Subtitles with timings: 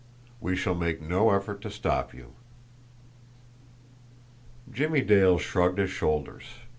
[0.39, 2.33] We shall make no effort to stop you."
[4.73, 6.45] Jimmie Dale shrugged his shoulders.